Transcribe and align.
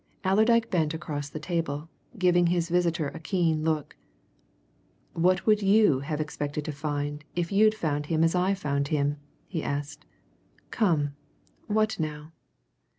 Allerdyke 0.25 0.71
bent 0.71 0.95
across 0.95 1.29
the 1.29 1.39
table, 1.39 1.87
giving 2.17 2.47
his 2.47 2.69
visitor 2.69 3.09
a 3.09 3.19
keen 3.19 3.63
look. 3.63 3.95
"What 5.13 5.45
would 5.45 5.61
you 5.61 5.99
have 5.99 6.19
expected 6.19 6.65
to 6.65 6.71
find 6.71 7.23
if 7.35 7.51
you'd 7.51 7.75
found 7.75 8.07
him 8.07 8.23
as 8.23 8.33
I 8.33 8.55
found 8.55 8.87
him?" 8.87 9.17
he 9.47 9.61
asked. 9.61 10.07
"Come 10.71 11.13
what, 11.67 11.99
now?" 11.99 12.31